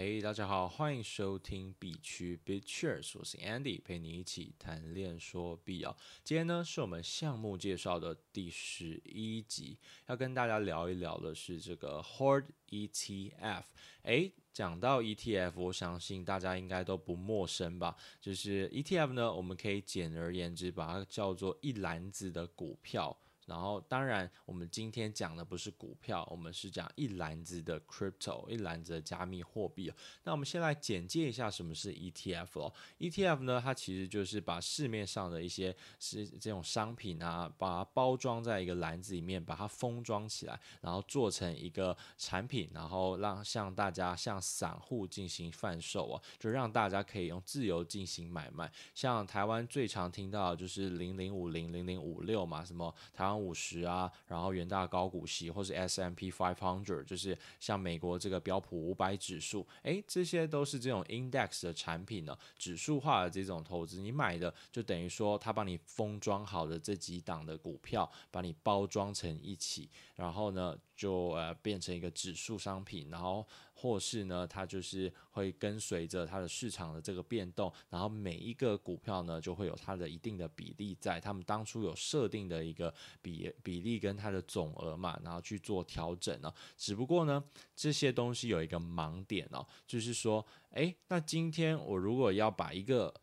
[0.00, 5.92] 嘿，hey, 大家好，欢迎收听 B 区 BitShares，我是 Andy，陪你一起谈恋说币啊。
[6.22, 9.76] 今天呢是我们项目介绍的第十一集，
[10.06, 13.64] 要跟大家聊一聊的是这个 HORD ETF。
[14.02, 17.96] 诶，讲到 ETF，我相信大家应该都不陌生吧？
[18.20, 23.18] 就是 ETF 呢，我们可以简而言之把它叫做一篮子的股票。
[23.48, 29.90] 然后，当然，我们今天讲的不是股票，我们是讲一篮子的 crypto，一篮子的加密货币。
[30.24, 32.72] 那我们先来简介一下什么是 ETF 哦。
[32.98, 48.70] ETF 呢，它其实就是把市面上的一些是这种商品啊，把它包装在一个篮子里面，把它封装起来，然后做成一个产品，然后让向大家向散户进行贩售啊，就让大家可以用自由进行买卖。
[48.94, 51.86] 像台湾最常听到的就是零零五零、零
[52.28, 53.38] 六嘛，什么台湾。
[53.38, 73.46] 五十啊，然后元大高股息，或是 S M P Five Hundred，就是像美国这个标普五百指数，诶，这些都是这种 index 的产品呢，指数化的这种投资，你买的就等于说他帮你封装好的这几档的股票，把你包装成一起，然后呢就呃变成一个指数商品，然后。
[73.80, 86.52] 或是呢，它就是会跟随着它的市场的这个变动，然后每一个股票呢就会有它的一定的比例在，他们当初有设定的一个比比例跟它的总额嘛，然后去做调整呢。
[86.76, 87.40] 只不过呢，
[87.76, 93.14] 这些东西有一个盲点哦，就是说，诶，那今天我如果要把一个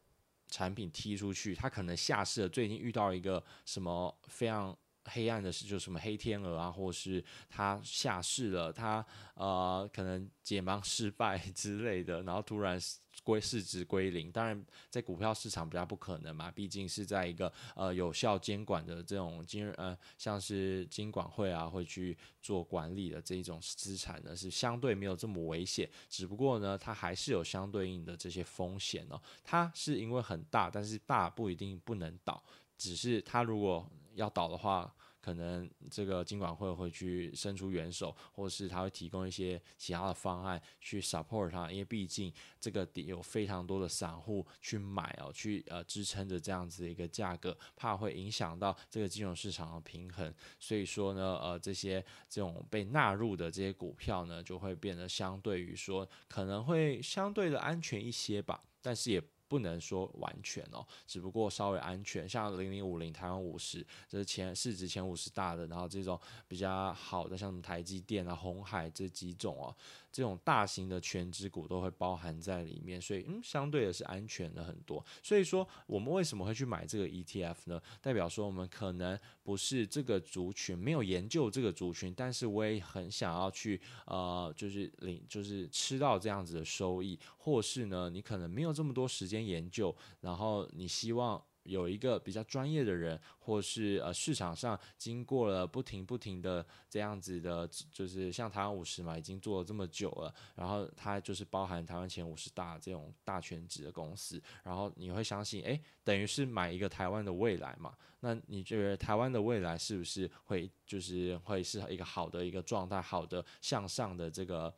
[0.48, 4.74] 产品踢出去，它可能下市了，最近遇到一个什么非常。
[5.06, 12.80] 黑暗的事，就什么黑天鹅啊，或是他下市了，他呃可能解盲失败 之类的，然后突然
[13.24, 14.32] 归市值归零。
[14.32, 25.90] 当然，在股票市场比较不可能嘛，毕竟是在一个呃有效监管的这种金呃像是金管会啊会去做管理的这一种资产呢，是相对没有这么危险。
[26.10, 29.22] 只不过呢，它还是有相对应的这些风险哦。
[29.44, 32.44] 它是因为很大，但是大不一定不能倒，
[32.78, 33.88] 只是它如果。
[34.16, 59.22] 要倒的话，可能这个金管会会去伸出援手，或者是他会提供一些其他的方案去 support 它，因为毕竟这个有非常多的散户去买哦，去呃支撑着这样子的一个价格，怕会影响到这个金融市场的平衡，所以说呢，呃，这些这种被纳入的这些股票呢，就会变得相对于说可能会相对的安全一些吧，但是也。
[59.48, 62.28] 不能说完全哦，只不过稍微安全。
[62.28, 69.76] 像零零五零、台湾五十，这是前市值前五十大的，然后这种比较好的，像台积电啊、红海这几种哦，
[70.16, 75.06] 这种大型的全值股都会包含在里面，所以嗯，相对的是安全的很多。
[75.22, 77.82] 所以说，我们为什么会去买这个 ETF 呢？
[78.02, 89.36] 代表说我们可能不是这个族群，没有研究这个族群，但是我也很想要去呃，就是领，就是吃到这样子的收益，或是呢，你可能没有这么多时间。
[89.46, 107.94] 研究，然后你希望有一个比较专业的人，或是呃市场上经过了不停不停的这样子的，就是像台湾五十嘛，已经做了这么久了，然后它就是包含台湾前五十大这种大权职的公司，然后你会相信，诶，等于是买一个台湾的未来嘛？
[108.22, 114.74] 那你觉得台湾的未来是不是会就是会是一个好的一个状态，好的向上的这个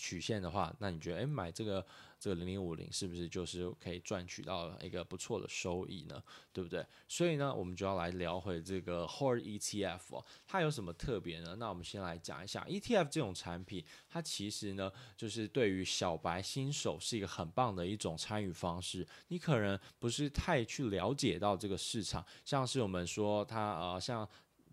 [0.00, 1.84] 曲线的话，那你觉得，诶，买这个？
[2.22, 6.22] 这个零零五零是不是就是可以赚取到一个不错的收益呢？
[6.52, 6.84] 对不对？
[7.08, 11.56] 所以呢，我们就要来聊回这个 HORD ETF，它有什么特别呢？
[11.58, 19.08] 那我们先来讲一下 ETF 这种产品，它其实呢，就是对于小白新手是一个很棒的一种参与方式。
[19.28, 24.28] 你可能不是太去了解到这个市场，像是我们说它呃，像。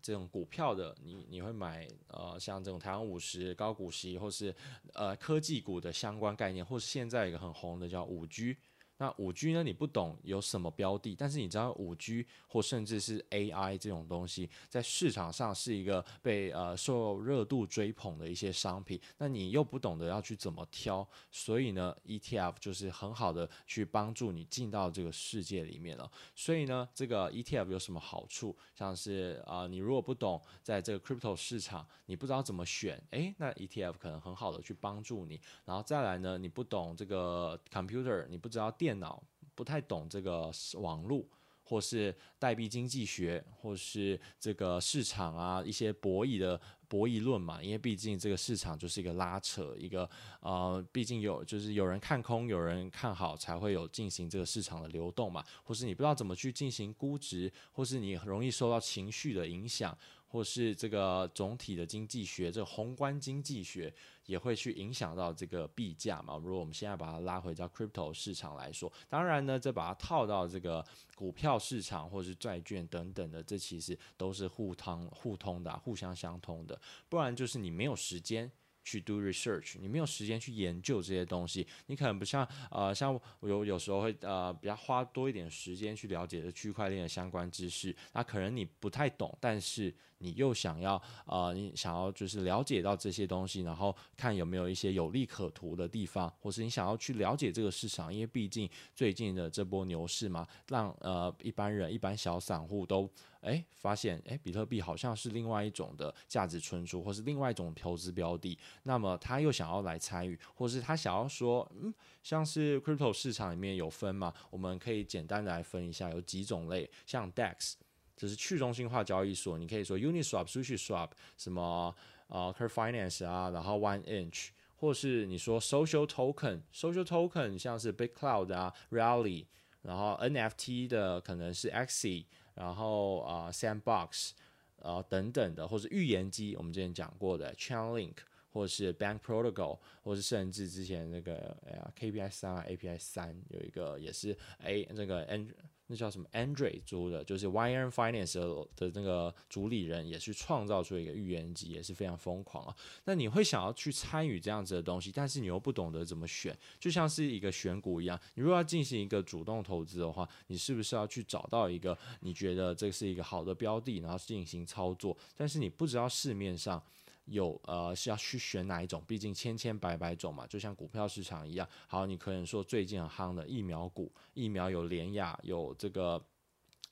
[0.08, 4.56] 这种股票的，你你会买呃，像这种台湾五十高股息，或是
[4.94, 8.56] 呃科技股的相关概念，或是现在一个很红的叫五 G。
[9.00, 9.62] 那五 G 呢？
[9.64, 19.00] 你不懂有什么标的，但是你知道五 G 或甚至是 AI 这种东西，在市场上是一个被呃受热度追捧的一些商品。
[19.20, 26.12] 那你又不懂得要去怎么挑，所以呢，ETF 就是很好的去帮助你进到这个世界里面了。
[26.34, 28.58] 所以呢，这个 ETF 有什么好处？
[28.74, 35.40] 像是啊、你如果不懂在这个 crypto 市场，你不知道怎么选，诶，那 ETF 可能很好的去帮助你。
[35.66, 38.87] 然后再来呢，你不懂这个 computer，你不知道电。
[38.88, 39.22] 电脑
[39.54, 41.26] 不太懂这个网络，
[41.62, 46.58] 或是代币经济学，或是这个市场啊，一些博弈的。
[46.90, 55.44] 博弈论嘛，因为毕竟这个市场就是一个拉扯，一个呃，毕竟有就是有人看空，有人看好，才会有进行这个市场的流动嘛。
[55.66, 59.92] 或是你不知道怎么去进行估值，或是你很容易受到情绪的影响，
[60.28, 63.94] 或是这个总体的经济学，这宏观经济学
[64.26, 66.38] 也会去影响到这个币价嘛。
[66.38, 70.86] 如果我们现在把它拉回到 crypto 市场来说，当然呢，再把它套到这个
[71.16, 76.80] 股票市场或是债券等等的，这其实都是互通互通的、互相相通的。
[77.10, 78.52] 不然就是你没有时间。
[78.90, 103.10] 去 do research，你没有时间去研究这些东西，你可能不像呃，像我有有时候会呃比较花多一点时间去了解这区块链的相关知识，那可能你不太懂，但是你又想要呃，你想要就是了解到这些东西，然后看有没有一些有利可图的地方，或是你想要去了解这个市场，因为毕竟最近的这波牛市嘛，让呃一般人一般小散户都。
[103.42, 108.58] 诶，发现诶，比特币好像是另外一种的价值存储，或是另外一种投资标的。
[108.84, 111.94] 那么他又想要来参与，或是他想要说，嗯，
[112.24, 114.34] 像是 crypto 市场里面有分嘛？
[114.50, 117.76] 我们可以简单的来分一下，有几种类，像 DEX，
[118.18, 121.96] 就是去中心化交易所，你可以说 Uniswap、SushiSwap，什么
[122.28, 129.46] 呃 Curve Finance 啊，然后 One Inch，或是你说 Social Token，Social Token 像是 Big Cloud 啊、Rally，
[129.84, 132.26] 然后 NFT 的可能是 Axie。
[132.56, 134.32] 然后啊、，Sandbox，
[134.78, 138.16] 呃等等的，或是预言机，我们之前讲过的 Chainlink，
[138.52, 145.54] 或是 Bank Protocol，或是甚至之前那个哎呀 KPI 三啊 API 三有一个也是 A 那个 N。
[145.88, 152.76] 那叫什么？Andre 租的，就是 YN Finance 的那个主理人，也去创造出一个预言机，也是非常疯狂啊。
[153.06, 158.20] 那你会想要去参与这样子的东西，但是你又不懂得怎么选，就像是一个选股一样。
[158.36, 165.18] 你如果要进行一个主动投资的话，你是不是要去找到一个你觉得这是一个好的标的，然后进行操作？
[165.36, 166.84] 但是你不知道市面上。
[167.28, 169.02] 有呃是要去选哪一种？
[169.08, 171.68] 毕竟千千百百种嘛，就像股票市场一样。
[171.88, 176.22] 好，你可能说最近很夯的疫苗股，疫苗有联亚，有这个。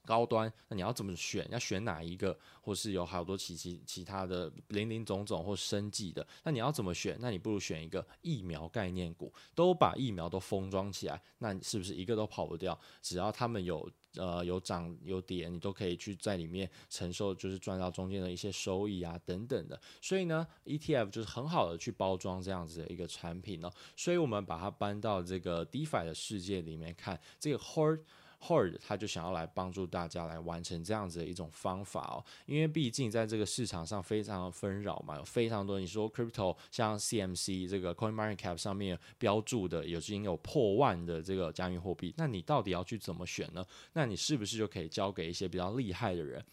[0.05, 1.47] 高端，那你要怎么选？
[1.51, 2.37] 要选哪一个？
[2.61, 7.15] 或是有好多其其其他的林林总总或生计的，那你要怎么选？
[7.19, 12.79] 那你不如选一个疫苗概念股，都把疫苗都封装起来，那你是不是一个都跑不掉？
[13.03, 19.79] 只要他们有呃有涨有跌，你都可以去在里面承受，就是赚到中间的一些收益啊等等的。
[20.01, 23.71] 所以呢，ETF 就是很好的去包装这样子的一个产品呢。
[23.95, 27.99] 所以我们把它搬到这个 DeFi 的世界里面看，这个 Hord。
[28.41, 43.65] Hard，他就想要来帮助大家来完成这样子的一种方法哦，因为毕竟在这个市场上非常的纷扰嘛，有非常多你说 Crypto 像 CMC 这个 CoinMarketCap 上面标注的有已经有破万的这个加密货币，那你到底要去怎么选呢？
[43.93, 46.43] 那你是不是就可以交给一些比较厉害的人？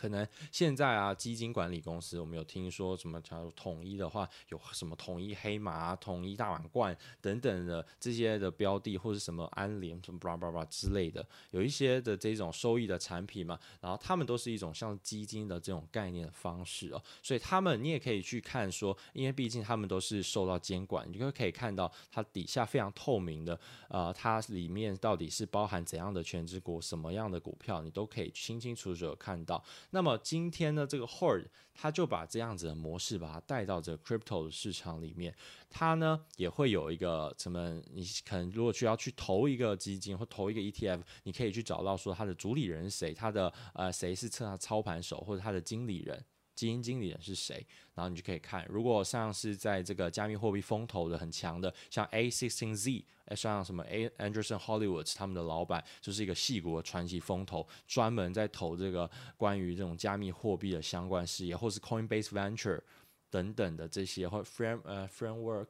[0.00, 23.60] 可能现在啊，基金管理公司我们有听说什么，假如统一的话，有什么统一黑马、统一大满贯等等的这些的标的，或者什么安联什么巴拉巴拉之类的，有一些的这种收益的产品嘛，然后他们都是一种像基金的这种概念的方式哦，所以他们你也可以去看说，因为毕竟他们都是受到监管，你就可以看到它底下非常透明的，
[23.90, 29.62] 呃，它里面到底是包含怎样的权值股，什么样的股票，你都可以清清楚楚的看到。
[29.90, 35.34] 那么今天呢，这个 Horde 他就把这样子的模式把它带到这个 Crypto 的市场里面，
[35.68, 37.80] 它呢也会有一个什么？
[37.92, 46.24] 你可能如果需要去投一个基金或投一个 ETF，你可以去找到说他的主理人是谁，他的呃谁是测他操盘手或者他的经理人。
[46.60, 47.66] 基金经理人是谁？
[47.94, 53.02] 然后你就可以看，如果像是在这个加密货币风投的很强的，像 A Sixteen Z，
[53.34, 62.82] 像什么 A Anderson Hollywood 他们的老板就是一个细国传奇风投，专门在投这个关于这种加密货币的相关事业，或是 Coinbase Venture
[63.30, 65.68] 等等的这些，或 Frame 呃 Framework。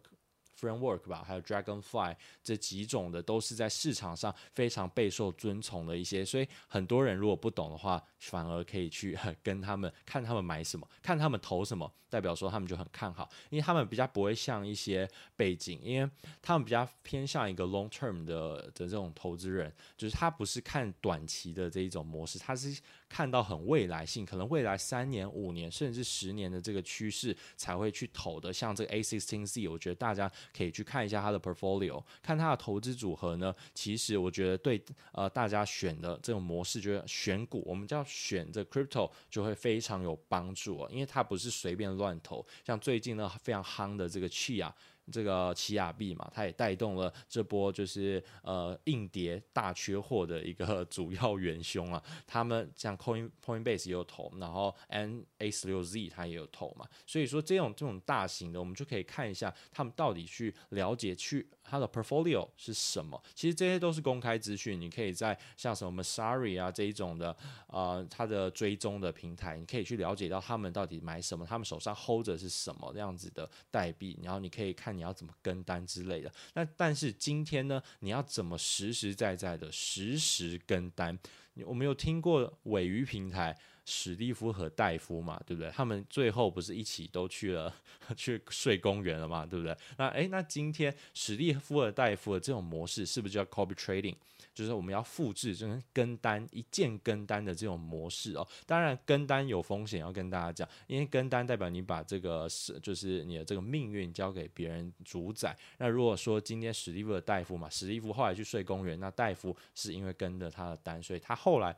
[0.61, 16.11] Framework 吧，还有 Dragonfly 这几种的都是在市场上非常备受尊崇的一些，所以很多人如果不懂的话，反而可以去 跟他们看他们买什么，看他们投什么，代表说他们就很看好，因为他们比较不会像一些背景，因为
[16.43, 22.79] 他们比较偏向一个 long term 的的这种投资人，就是他不是看短期的这一种模式，他是
[23.11, 30.31] 看到很未来性，可能未来三年、五年甚至十年的这个趋势才会去投的，像这个 A16Z，我觉得大家。
[30.57, 33.53] 可以去看一下他的 portfolio，看他的投资组合呢。
[33.75, 34.81] 其实我觉得对
[35.13, 42.47] 呃大家选的这种模式，就是选股，我们叫选这 crypto 就会非常有帮助哦，因为它不是随便乱投。
[42.65, 44.71] 像最近呢非常夯的这个 Chia。
[45.11, 52.03] 这个奇亚币嘛，它也带动了这波就是呃硬碟大缺货的一个 主要元凶啊。
[52.27, 56.87] 他们像 Coin Coinbase 也有投，然后 n-a16z 它也有投嘛。
[57.07, 63.21] 所以说这种这种大型的，我们就可以看一下他们到底去了解去它的 portfolio 是什么。
[63.35, 67.37] 其实这些都是公开资讯，你可以在像什么 Messari 啊这一种的
[67.69, 76.31] 呃它的追踪的平台，你可以去了解到他们到底买什么，他们手上 hold 着是什么这样子的代币，然后你可以看你要怎么跟单之类的。
[76.53, 81.19] 那但是今天呢，你要怎么实实在在的实时跟单？
[81.65, 85.71] 我们有听过尾鱼平台史蒂夫和戴夫嘛，对不对？
[85.71, 87.75] 他们最后不是一起都去了
[88.15, 89.75] 去睡公园了嘛，对不对？
[89.97, 94.17] 那诶，那今天史蒂夫和戴夫的这种模式是不是叫 copy trading？
[94.55, 98.47] 就是我们要复制就是跟单一键跟单的这种模式哦。
[98.67, 105.57] 当然跟单有风险，要跟大家讲，因为跟单代表你把这个是就是你的这个命运交给别人主宰。
[105.79, 111.77] 那如果说今天史蒂夫的戴夫嘛，史蒂夫后来去睡公园，那戴夫是因为跟着他的单，所以他后来。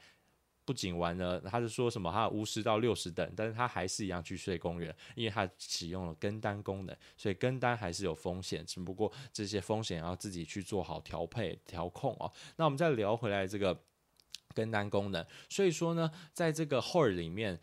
[0.64, 2.12] 不仅完了，他是说什么？
[2.12, 12.32] 他巫师到六十等，但是他还是一样去睡公园，因为他启用了跟单功能，所以跟单还是有风险，只不过这些风险要自己去做好调配调控哦。
[12.56, 13.76] 那我们再聊回来这个
[14.54, 17.58] 跟单功能，所以说呢，在这个 Horde 里面，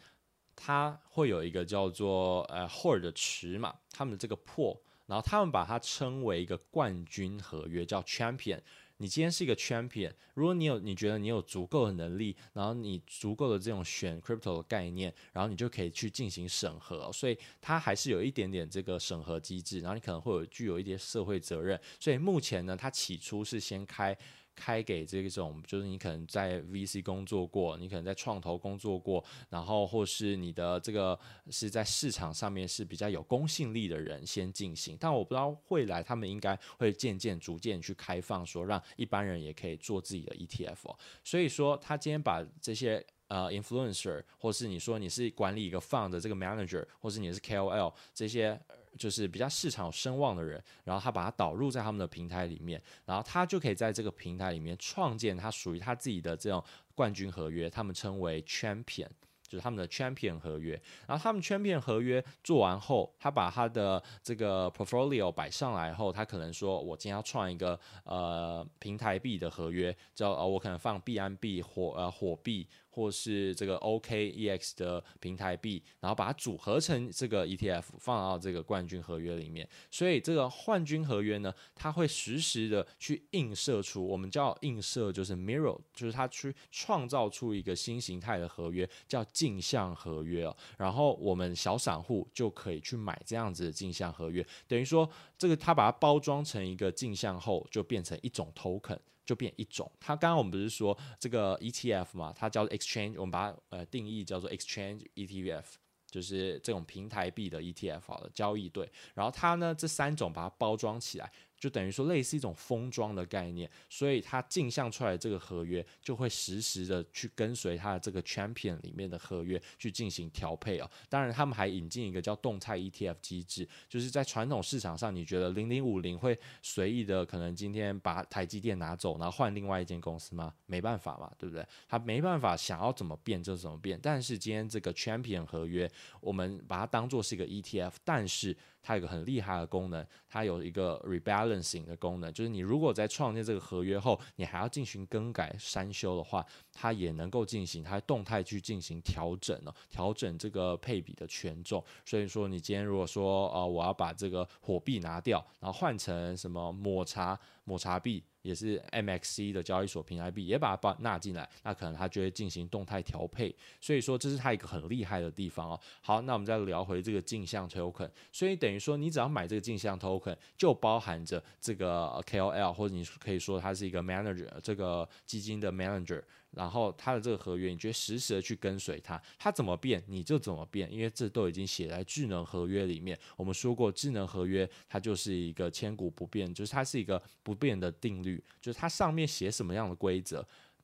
[0.55, 8.59] 它会有一个叫做呃 Horde 的池嘛，他们的这个破然后他们把它称为一个冠军合约，叫 Champion。
[9.01, 24.15] 你今天是一个 champion，如果你有你觉得你有足够的能力，然后你足够的这种选 crypto 的概念，然后你就可以去进行审核，所以它还是有一点点这个审核机制，然后你可能会有具有一些社会责任，所以目前呢，它起初是先开。
[24.59, 31.17] 开给这种，就是你可能在 VC 工作过，你可能在创投工作过，然后或是你的这个
[31.49, 34.97] 是在市场上面是比较有公信力的人先进行。
[34.99, 40.93] 但我不知道未来他们应该会渐渐逐渐去开放，说让一般人也可以做自己的 ETF。
[41.23, 48.59] 所以说，他今天把这些呃 influencer，或是你说你是管理一个 fund 的这个 manager，或是你是 KOL 这些。
[48.97, 56.63] 就是比较市场有声望的人，然后他把它导入在他们的平台里面，然后他就可以在这个平台里面创建他属于他自己的这种
[56.95, 59.07] 冠军合约，他们称为 Champion，
[59.47, 60.81] 就是他们的 Champion 合约。
[61.07, 72.67] 然后他们 Champion 合约做完后，他把他的这个 Portfolio 摆上来后，他可能说，我今天要创一个呃平台币的合约，叫呃我可能放币安币火呃火币。
[72.89, 79.67] 或是这个 OKEX 的平台币，然后把它组合成这个 ETF，放到这个冠军合约里面。
[79.89, 90.55] 所以这个冠军合约呢，它会实时的去映射出，我们叫映射就是 mirror，就是它去创造出一个新形态的合约，叫镜像合约哦。
[90.77, 98.97] 然后我们小散户就可以去买这样子的镜像合约，等于说这个它把它包装成一个镜像后，就变成一种 token。
[99.29, 105.65] 就变一种，它刚刚我们不是说这个 ETF 嘛，它叫做 exchange，我们把它呃定义叫做 exchange ETF，
[106.09, 111.31] 就是这种平台币的 ETF 好了，交易对，然后它呢这三种把它包装起来。
[111.59, 120.89] 就等于说类似一种封装的概念，所以它镜像出来的这个合约就会实时的去跟随它的这个 champion 里面的合约去进行调配哦。
[121.09, 130.53] 当然，他们还引进一个叫动态 ETF 机制，就是在传统市场上，你觉得零零五零会随意的可能今天把台积电拿走，然后换另外一间公司吗？
[130.65, 131.65] 没办法嘛，对不对？
[131.87, 133.99] 他没办法想要怎么变就怎么变。
[134.01, 135.89] 但是今天这个 champion 合约，
[136.21, 138.55] 我们把它当做是一个 ETF，但是。
[138.81, 151.83] 它有个很厉害的功能，它有一个 rebalancing 的功能，就是你如果在创建这个合约后，你还要进行更改、删修的话，它也能够进行，它动态去进行调整哦，调整这个配比的权重。
[152.05, 158.23] 所以说，你今天如果说呃，我要把这个火币拿掉，然后换成什么抹茶抹茶币。
[158.49, 165.79] 也是 MXC 的交易所平台币，也把它把纳进来，那可能它就会进行动态调配，所以说这是它一个很厉害的地方哦。
[166.01, 176.23] 好，那我们再聊回这个镜像 token，所以等于说你只要买这个镜像 token，就包含着这个 KOL，或者你可以说它是一个 manager，这个基金的 manager。
[176.51, 183.17] 然后它的这个合约，你就实时的去跟随它，它怎么变你就怎么变，因为这都已经写在智能合约里面。
[183.37, 190.43] 我们说过，智能合约它就是一个千古不变，就是它是一个不变的定律，就是它上面写什么样的规则，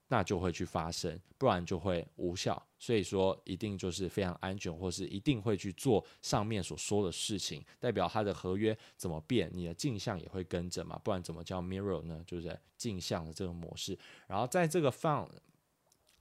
[0.10, 2.64] 那就会去发生，不然就会无效。
[2.78, 12.22] 所以说，一定就是非常安全，或是一定会去做上面所说的事情，代表它的合约怎么变，你的镜像也会跟着嘛，不然怎么叫 mirror 呢？
[12.28, 13.98] 就是镜像的这个模式。
[14.28, 15.28] 然后在这个放。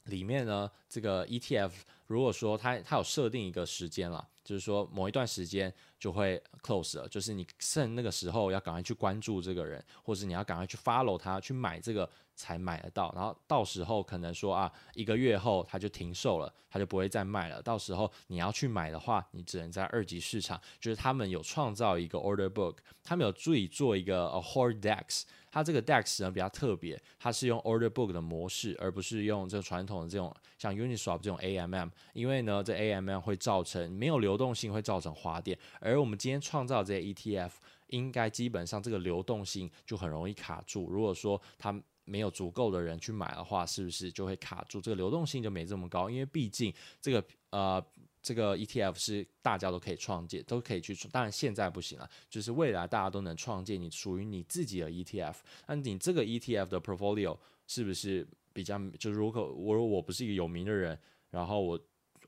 [0.04, 1.70] 里面呢，这个 ETF
[2.06, 25.22] 如果说它它有设定一个时间了，就是说某一段时间就会 close 了，就是你趁那个时候要赶快去关注这个人，或者你要赶快去 follow 他去买这个才买得到，然后到时候可能说啊一个月后他就停售了，他就不会再卖了，到时候你要去买的话，你只能在二级市场，就是他们有创造一个 order book，他们有注意做一个 a hoard dex。
[25.54, 37.52] 它这个 DEX 呢比较特别，它是用 Order Book 的模式，而不是用这传统的这种像 Uniswap 这种 AMM，因为呢这 AMM 会造成没有流流动性，会造成滑点，而我们今天创造这些 ETF，
[37.86, 40.90] 应该基本上这个流动性就很容易卡住。
[40.90, 41.72] 如果说它
[42.04, 44.80] 没有足够的人去买的话，是不是就会卡住？
[44.80, 47.84] 这个流动性就没这么高，因为毕竟这个呃。
[48.24, 55.34] 这个 ETF 是大家都可以创建，都可以去创，当然现在不行了，就是未来大家都能创建你属于你自己的 ETF。
[55.66, 57.36] 那你这个 ETF 的 portfolio
[57.66, 58.78] 是不是比较？
[58.98, 60.98] 就是如果我我不是一个有名的人，
[61.28, 61.78] 然后我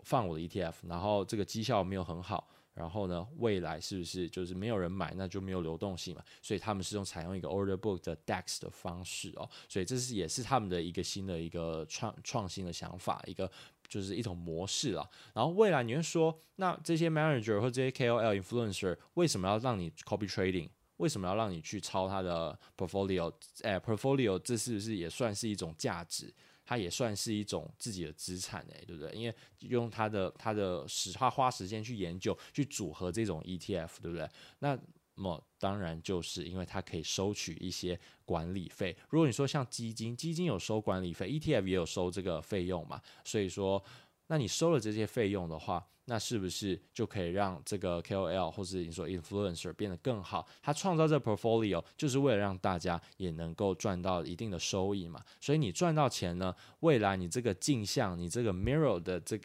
[0.07, 6.23] 放我的 ETF，然后这个绩效没有很好，然后呢，未来是不是就是没有人买，那就没有流动性嘛？
[6.41, 13.51] 所以他们是用采用一个 order book 的 DEX 的方式哦，所以这是也是他们的一个新的一个创创新的想法，一个。
[13.89, 20.69] 就是一种模式了，然后未来你会说，那这些 manager 或这些 KOL influencer 为什么要让你 copy trading？
[20.97, 23.33] 为什么要让你去抄他的 portfolio？
[23.63, 26.35] 哎，portfolio 这是不是也算是一种价值？
[26.67, 29.11] 它也算是一种自己的资产哎，对不对？
[29.13, 34.29] 因为用它的它的时花花时间去研究去组合这种 ETF，对不对？
[34.59, 34.79] 那
[35.15, 38.95] 么当然就是因为它可以收取一些管理费。
[39.09, 43.01] 如果你说像基金，基金有收管理费，ETF 也有收这个费用嘛？
[43.25, 43.83] 所以说，
[44.29, 50.47] 那你收了这些费用的话，那是不是就可以让这个 KOL 或者你说 influencer 变得更好？
[50.63, 55.21] 他创造这 portfolio 就是为了让大家也能够赚到一定的收益嘛？
[55.41, 59.45] 所以你赚到钱呢，未来你这个镜像，你这个 mirror 的这个。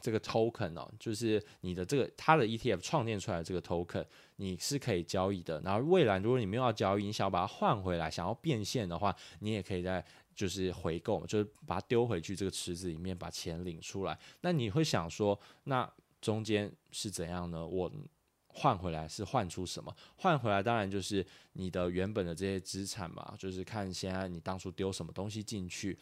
[0.00, 4.04] 这个 token 哦，就是你的这个它的 ETF 创建出来的这个 token，
[4.42, 5.60] 你是可以交易的。
[5.60, 14.18] 然后未来如果你没有要交易，你想要把它换回来，想要变现的话，你也可以在就是回购，就是把它丢回去这个池子里面，把钱领出来。
[14.40, 15.88] 那你会想说，那
[16.20, 17.64] 中间是怎样呢？
[17.64, 17.90] 我
[18.48, 19.94] 换回来是换出什么？
[20.16, 25.96] 换回来当然就是你的原本的这些资产嘛，就是看现在你当初丢什么东西进去。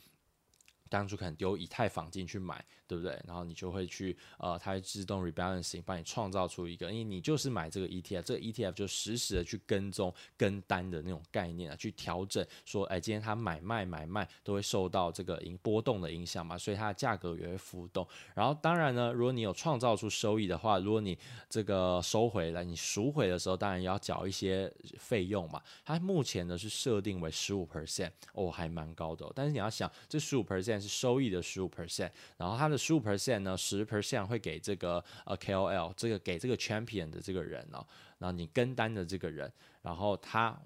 [0.90, 3.18] 当初可能丢以太坊进去买，对不对？
[3.26, 18.04] 然后你就会去呃，它会自动 rebalancing，帮你创造出一个，因为你就是买这个 ETF，这个 ETF 就实时的去跟踪跟单的那种概念啊，去调整说，哎，今天它买卖买卖都会受到这个影波动的影响嘛，所以它的价格也会浮动。
[18.34, 21.17] 然后当然呢，如果你有创造出收益的话，如果你
[21.49, 25.62] 这个收回来，你赎回的时候，当然要缴一些费用嘛。
[25.84, 29.30] 它目前呢是设定为十五 percent，哦，还蛮高的。
[29.36, 30.79] 但是你要想，这十五 percent。
[30.80, 37.84] 是收益的十五 percent，然后它的十五 percent 呢，十 percent 会给这个呃 KOL，这个给这个 champion 的这个人哦，
[38.19, 40.58] 然后你跟单的这个人，然后他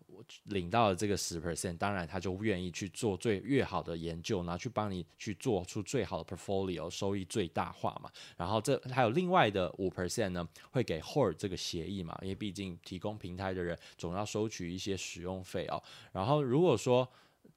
[0.44, 8.10] 领到了这个十 percent，当然他就愿意去做最越好的研究，然后去帮你去做出最好的 portfolio，收益最大化嘛。
[8.36, 15.82] 然后这还有另外的五 percent 呢，会给 Hoard 这个协议嘛，因为毕竟提供平台的人总要收取一些使用费哦。
[16.12, 17.08] 然后如果说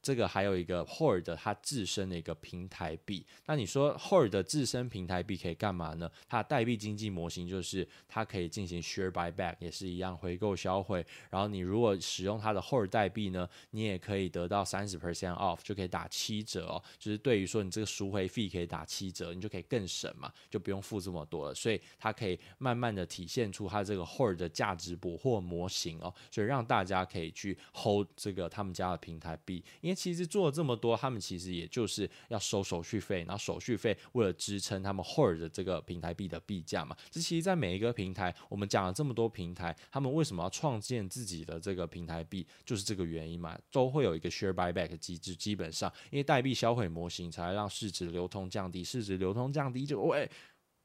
[0.07, 6.09] 这个还有一个 HORD，它自身的一个平台币，那你说 Hoard 的自身平台币可以干嘛呢？
[6.29, 11.05] 它的代币经济模型就是它可以进行 share buyback，也是一样回购销毁。
[11.29, 16.81] 然后你如果使用它的 HORD 代币呢，你也可以得到三十 percent off，就可以打七折哦。
[16.97, 21.53] 就是对于说你这个赎回费可以打七折，你就可以更省嘛，就不用付这么多了。
[21.53, 29.61] 所以它可以慢慢的体现出它这个 HORD 的价值捕获模型哦，所以让大家可以去 hold 这个他们家的平台币。
[29.81, 36.95] 因为其实做了这么多，他们其实也就是要收手续费，然后手续费为了支撑他们 hold 的这个平台币的币价嘛。
[37.09, 45.35] 这其实，在每一个平台，我们讲了这么多平台，他们为什么要创建自己的这个平台币，就是这个原因嘛，都会有一个 share buyback 机制。
[45.35, 50.29] 基本上，因为代币销毁模型才让市值流通降低，市值流通降低就喂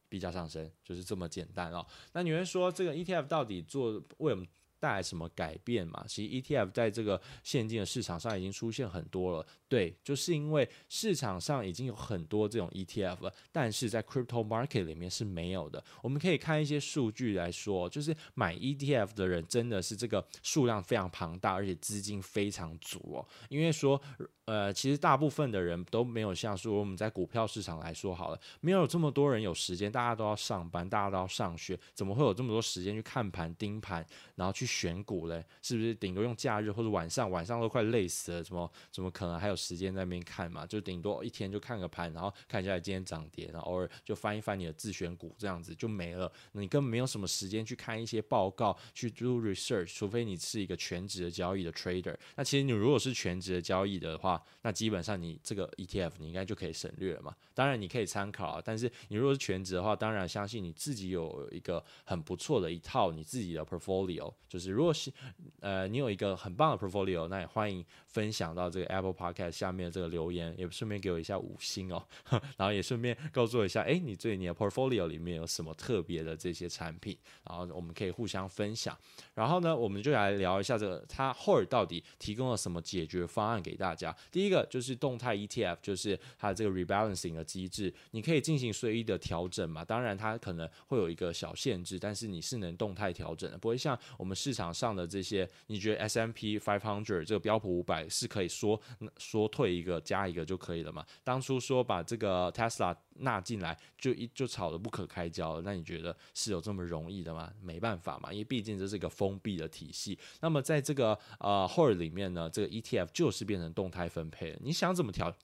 [0.09, 1.87] 币价上升，就是这么简单哦。
[2.13, 4.47] 那你会说这个 ETF 到底做为什么？
[4.83, 6.05] 带来什么改变嘛？
[6.09, 15.83] 其实 ETF 在这个现金的市场上已经出现很多了，对，就是因为市场上已经有很多这种 ETF 了，但是在 crypto market 里面是没有的。
[16.03, 23.29] 我们可以看一些数据来说，就是买 ETF 的人真的是这个数量非常庞大，而且资金非常足哦。
[23.49, 24.03] 因为说，
[24.47, 34.67] 呃，其实大部分的人都没有像说我们在股票市场来说好了，没有这么多人有时间，大家都要上班，大家都要上学，怎么会有这么多时间去看盘、盯盘，然后去。
[34.73, 35.45] 选股嘞？
[35.61, 40.67] 是不是顶多用假日或者晚上，晚上都快累死了，怎么怎么可能还有时间在那边看嘛？
[40.67, 46.33] 就顶多一天就看个盘，然后看一下今天涨跌，然后偶尔就翻一翻你的自选股，这样子就没了。
[46.53, 52.17] 你根本没有什么时间去看一些报告，去做 research，除非你是一个全职的交易的 trader。
[52.35, 57.35] 那其实你如果是全职的交易的话，那基本上你这个 ETF 你应该就可以省略了嘛。
[57.55, 64.33] 当然你可以参考啊，但是你如果是全职的话，当然相信你自己有一个很不错的一套你自己的 portfolio。
[64.49, 65.13] 就是如果是
[65.61, 72.03] 呃你有一个很棒的 portfolio，那也欢迎分享到这个 Apple Podcast 下面的这个留言，也顺便给我一下五星哦，
[72.57, 77.17] 然后也顺便告诉我一下，哎，你对你的 portfolio 里面有什么特别的这些产品，
[77.49, 78.97] 然后我们可以互相分享。
[79.35, 84.15] 然后呢，我们就来聊一下这个它 Hoard 到底提供了什么解决方案给大家。
[84.31, 89.85] 第一个就是动态 ETF，就是它的这个 rebalancing 的机制，你可以进行随意的调整嘛。
[89.85, 98.81] 当然它可能会有一个小限制，但是你是能动态调整的，不会像我们市场上的这些，你觉得 S M P five hundred 这个标普五百是可以说
[99.19, 101.05] 缩退一个加一个就可以了嘛？
[101.25, 107.53] 当初说把这个 Tesla 纳进来就一就吵得不可开交了，那你觉得是有这么容易的吗？
[107.63, 110.19] 没办法嘛，因为毕竟这是一个封闭的体系。
[110.41, 115.35] 那么在这个呃 h o r 里面呢，这个 ETF 就是变成动态分配了，你想怎么调？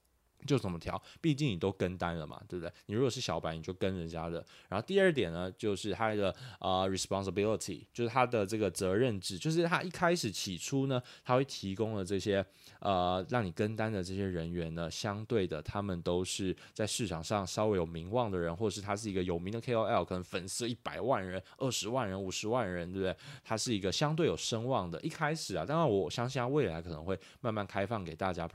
[0.47, 2.73] 就怎么调，毕竟你都跟单了嘛，对不对？
[2.87, 4.45] 你如果是小白，你就跟人家的。
[4.69, 12.45] 然后第二点呢，就是他的呃 responsibility，就是他的这个责任制，就是他一开始起初呢，他会提供了这些
[12.81, 23.17] 呃让你跟单的这些人员呢，相对的，他们都是在市场上稍微有名望的人，或者是他是一个有名的 KOL，可能粉丝一百万人、二十万人、五十万人，对不对？
[23.45, 25.01] 他是一个相对有声望的。
[25.01, 28.49] 一开始啊，当然我相信他未来可能会慢慢开放给大家。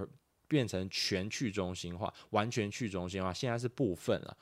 [0.48, 4.38] 变成全去中心化，完全去中心化，现在是部分了。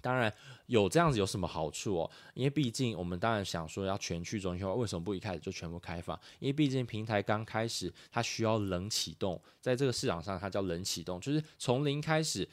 [0.00, 0.32] 当然
[0.66, 2.10] 有这样子有什么好处哦？
[2.34, 6.18] 因为毕竟我们当然想说要全去中心化，为什么不一开始就全部开放？
[6.38, 12.48] 因为毕竟平台刚开始，它需要冷启动，在这个市场上它叫冷启动，就是从零开始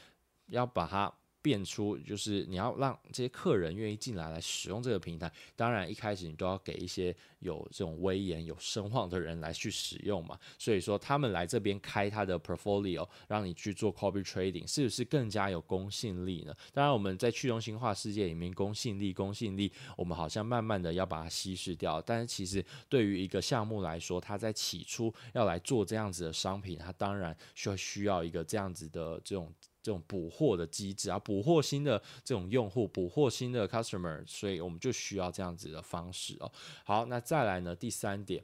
[0.48, 1.14] 要把它。
[1.48, 10.38] 变出就是你要让这些客人愿意进来来使用这个平台，当然一开始你都要给一些有这种威严、有声望的人来去使用嘛。
[10.60, 16.54] 所以说他们来这边开他的 portfolio，让你去做 copy trading，是不是更加有公信力呢？
[16.74, 22.02] 当然我们在去中心化世界里面，公信力、公信力，我们好像慢慢的要把它稀释掉。
[22.02, 29.54] 但是其实对于一个项目来说，它在起初要来做这样子的商品，它当然需要需要一个这样子的这种。
[29.82, 36.52] 这种补货的机制啊，补货新的这种用户，补货新的 customer，所以我们就需要这样子的方式哦。
[36.84, 38.44] 好，那再来呢，第三点，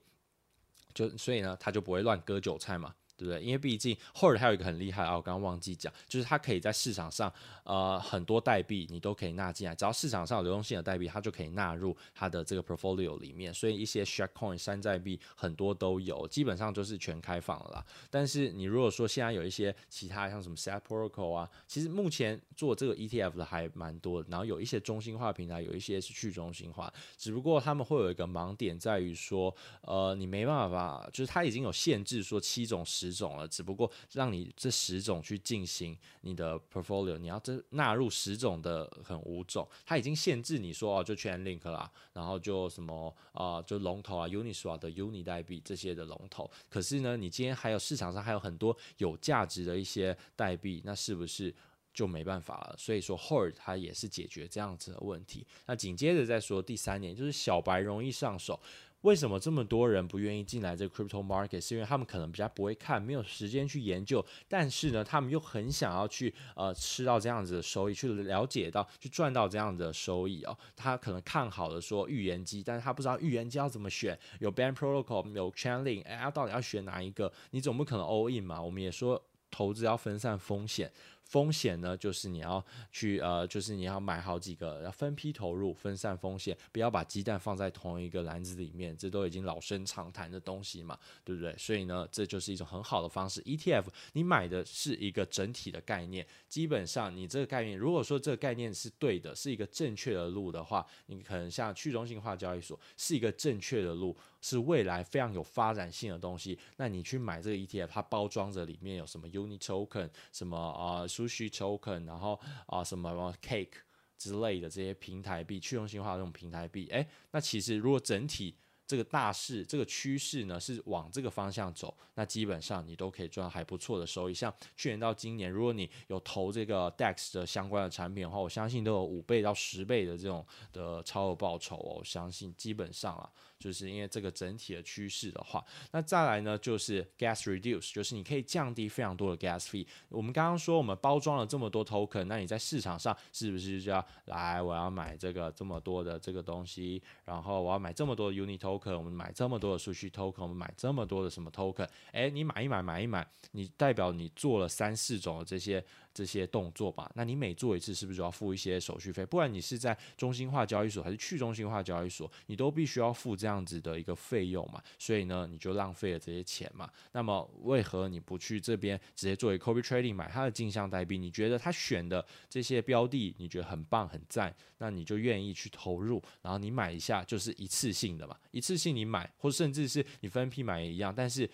[0.94, 2.96] 就所以呢，他就不会乱割韭菜嘛。
[3.26, 3.42] 对？
[3.42, 7.32] 因为毕竟 h o r d 还有一个很厉害啊，我刚刚忘记讲，就是它可以在市场上，
[7.64, 13.54] 呃，很多代币你都可以纳进来，只要市场上有流动性的代币，它就可以纳入它的这个 portfolio 里面。
[13.54, 17.86] 所以一些 Shark Coin 山寨币很多都有，基本上就是全开放了啦。
[18.10, 24.30] 但是你如果说现在有一些其他像什么 Set Protocol 啊，其实目前做这个 ETF 的还蛮多的。
[24.30, 46.50] 然后有一些中心化平台，有一些是去中心化，只不过他们会有一个盲点在于说，呃，你没办法，就是它已经有限制说七种十种了，只不过让你这十种去进行你的 portfolio，你要这纳入十种的很五种，它已经限制你说哦，就 Chainlink 啦，然后就什么啊、就龙头啊，Uniswap 的 Uni 代币这些的龙头。
[46.70, 51.54] 可是呢，你今天还有市场上还有很多有价值的一些代币，那是不是
[51.94, 52.76] 就没办法了？
[52.78, 55.46] 所以说 Hoard 它也是解决这样子的问题。
[55.66, 58.60] 那紧接着再说第三点，就是小白容易上手。
[59.04, 61.60] 为什么这么多人不愿意进来这个 crypto market？
[61.60, 70.58] 是因为他们可能比较不会看，没有时间去研究，但是呢，他们又很想要去呃吃到这样子的收益，去了解到，去赚到这样子的收益哦。
[70.76, 77.32] 他可能看好了说预言机，但是他不知道预言机要怎么选，有 Band Protocol，有 Chainlink，哎，他到底要选哪一个？
[77.52, 78.62] 你总不可能 all in 嘛？
[78.62, 80.90] 我们也说投资要分散风险。
[81.24, 91.56] 风险呢，就是你要去呃，就是你要买好几个，要分批投入，分散风险，不要把鸡蛋放在同一个篮子里面，这都已经老生常谈的东西嘛，对不对？
[91.58, 93.42] 所以呢，这就是一种很好的方式。
[93.42, 104.16] ETF 你买的是一个整体的概念，基本上你这个概念，如果说这个概念是对的，是一个正确的路的话，你可能像去中心化交易所是一个正确的路。
[104.44, 112.34] 是未来非常有发展性的东西，那你去买这个 ETF，它包装着里面有什么 Uni Token，什么啊、Sushi Token，然后
[112.68, 113.70] 啊、呃、什么 Cake
[114.18, 118.54] 之类的这些平台币，去中心化的这种平台币，诶，那其实如果整体
[118.86, 124.34] 这个大势这个趋势呢是往这个方向走，那基本上你都可以赚还不错的收益。
[124.34, 131.96] 像去年到今年，如果你有投这个 DEX 的相关的产品的话，我相信都有五倍到十倍的这种的超额报酬哦。
[132.00, 133.32] 我相信基本上啊。
[133.64, 139.88] 就是因为这个整体的趋势的话，那再来呢就是 gas reduce，就是你可以降低非常多的 gas fee。
[140.10, 144.62] 我们刚刚说我们包装了这么多 token，那你在市场上是不是就要来？
[144.62, 151.88] 我要买这个这么多的这个东西，然后我要买这么多的 uni token，我们买这么多的数据 token，我们买这么多的什么 token？
[152.12, 155.84] 诶，你买一买买一买，你代表你做了三四种的这些。
[156.14, 159.26] 这些动作吧，那你每做一次是不是就要付一些手续费？
[159.26, 164.82] 不管你是在中心化交易所还是去中心化交易所，你都必须要付这样子的一个费用嘛。
[165.00, 166.90] 所以呢，你就浪费了这些钱嘛。
[167.14, 171.18] 那么为何你不去这边直接作为 copy trading 买它的镜像代币？
[171.18, 181.50] 你觉得他选的这些标的你觉得很棒很赞，那你就愿意去投入，然后你买一下就是一次性的嘛，一次性你买，或甚至是你分批买也一样，但是。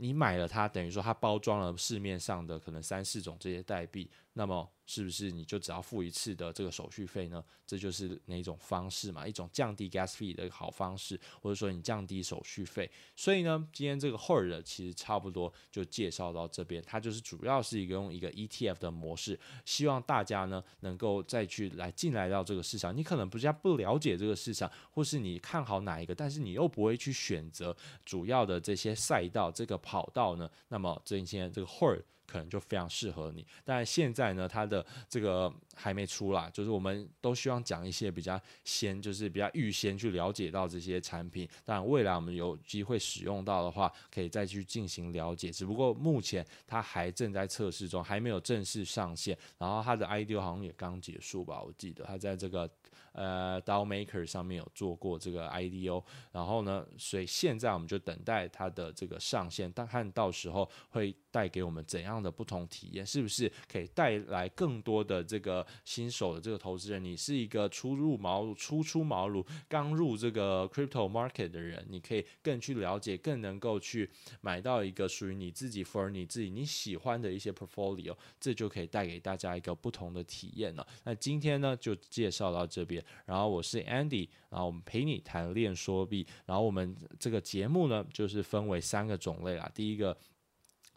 [0.00, 4.10] 你买了它，等于说它包装了市面上的可能三四种这些代币，
[4.40, 4.66] 那么。
[4.86, 7.44] 是不是你就只要付一次的这个手续费呢？
[7.64, 9.24] 这就是哪一种方式嘛？
[9.24, 12.90] 一种降低 gas fee 的好方式，或者说你降低手续费。
[13.14, 16.82] 所以呢，今天这个 HORD 其实差不多就介绍到这边。
[16.84, 22.96] 它就是主要是一个用一个 ETF 的模式，希望大家呢能够再去来进来到这个市场。
[22.96, 30.50] 你可能不加不了解这个市场，或是你看好哪一个，但是你又不会去选择主要的这些赛道这个跑道呢？
[30.66, 32.02] 那么这今天这个 HORD。
[32.30, 41.48] 可能就非常适合你，但现在呢，它的这个还没出来，就是我们都希望讲一些比较先，就是比较预先去了解到这些产品。
[41.64, 45.50] 但，未来我们有机会使用到的话，可以再去进行了解。
[45.50, 49.36] 只不过目前它还正在测试中，还没有正式上线。
[49.58, 52.70] 然后它的 IDO 好像也刚结束吧，我记得它在这个。
[53.12, 67.02] 呃，DAO Maker 上面有做过这个 IDO，然后呢，所以现在我们就等待它的这个上线，但看到时候会带给我们怎样的不同体验，是不是可以带来更多的这个新手的这个投资人？
[67.02, 74.08] 你是一个初入茅庐、初出茅庐、刚入这个 Crypto Market 的人，你可以更去了解，更能够去
[74.40, 80.86] 买到一个属于你自己 for 你自己你喜欢的一些 Portfolio，这就可以带给大家一个不同的体验了。
[81.02, 82.99] 那今天呢，就介绍到这边。
[83.26, 89.70] 然后我是 Andy，然后我们陪你谈练说币，然后我们这个节目呢，就是分为三个种类啦。
[89.74, 90.16] 第一个。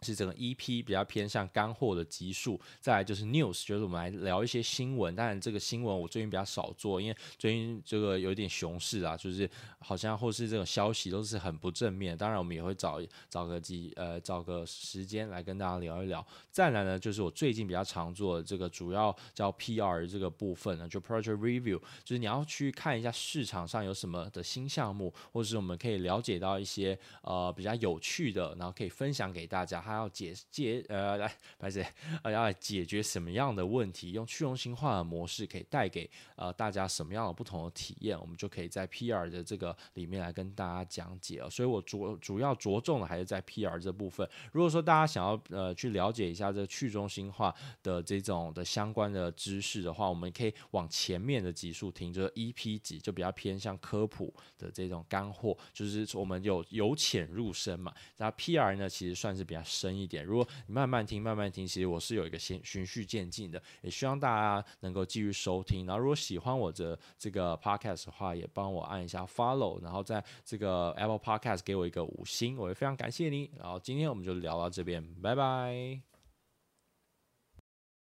[0.04, 5.16] 是整个 EP 比较偏向干货的集数，再来就是 News，就是我们来聊一些新闻。
[5.16, 12.16] 当然，这个新闻我最近比较少做，因为最近这个有点熊市啊，就是好像或是这种消息都是很不正面。
[12.16, 16.24] 当然，我们也会找找个几呃找个时间来跟大家聊一聊。
[16.50, 29.84] 再来呢，就是我最近比较常做的这个主要叫 PR 这个部分呢，就 Project Review，就是你要去看一下市场上有什么的新项目，或者是我们可以了解到一些呃比较有趣的，然后可以分享给大家。
[29.94, 31.86] 要解解呃来，白姐
[32.22, 34.12] 呃要解决什么样的问题？
[34.12, 38.18] 用去中心化的模式可以带给呃大家什么样的不同的体验？
[38.20, 41.48] 我们就可以在 PR 的这个里面来跟大家讲解哦。
[41.48, 44.28] 所以我着主要着重的还是在 PR 这部分。
[44.52, 57.94] 如果说大家想要呃去了解一下这个去中心化的这种的相关的知识的话，我们可以往前面的集数听，就是 EP 级就比较偏向科普的这种干货，就是我们有由浅入深嘛。
[58.16, 59.83] 那 PR 呢，其实算是比较深。
[59.84, 65.84] 深一点，如果你慢慢听，慢慢听，其实我是有一个先循序渐进的，也希望大家能够继续收听。
[65.84, 73.50] 然后，如果喜欢我的这个 podcast 的话，也帮我按一下 follow，然后在这个 Apple Podcast 给我一个五星，我会非常感谢你。
[73.58, 76.13] 然后今天我们就聊到这边，拜拜。